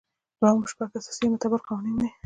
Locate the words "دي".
2.01-2.09